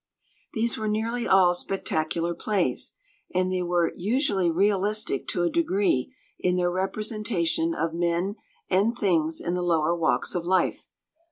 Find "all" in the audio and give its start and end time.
1.27-1.53